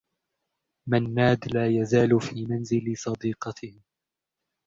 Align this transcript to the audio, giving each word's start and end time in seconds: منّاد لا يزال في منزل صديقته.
منّاد 0.87 1.47
لا 1.53 1.67
يزال 1.67 2.21
في 2.21 2.45
منزل 2.45 2.97
صديقته. 2.97 3.79